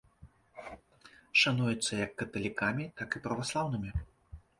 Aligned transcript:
Шануецца 1.41 1.93
як 2.05 2.11
каталікамі, 2.21 2.85
так 3.03 3.09
і 3.21 3.21
праваслаўнымі. 3.27 3.93